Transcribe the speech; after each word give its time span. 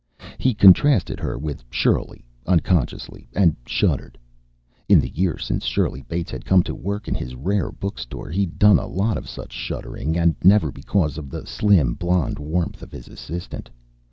He 0.39 0.55
contrasted 0.55 1.19
her 1.19 1.37
with 1.37 1.63
Shirley 1.69 2.25
unconsciously, 2.47 3.29
and 3.35 3.55
shuddered. 3.67 4.17
In 4.89 4.99
the 4.99 5.09
year 5.11 5.37
since 5.37 5.63
Shirley 5.63 6.01
Bates 6.01 6.31
had 6.31 6.43
come 6.43 6.63
to 6.63 6.73
work 6.73 7.07
in 7.07 7.13
his 7.13 7.35
rare 7.35 7.71
book 7.71 7.99
store, 7.99 8.31
he'd 8.31 8.57
done 8.57 8.79
a 8.79 8.87
lot 8.87 9.15
of 9.15 9.29
such 9.29 9.51
shuddering, 9.51 10.17
and 10.17 10.33
never 10.43 10.71
because 10.71 11.19
of 11.19 11.29
the 11.29 11.45
slim 11.45 11.93
blonde 11.93 12.39
warmth 12.39 12.81
of 12.81 12.91
his 12.91 13.07
assistant. 13.09 13.69